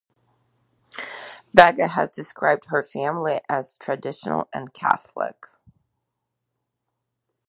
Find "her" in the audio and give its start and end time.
2.71-2.81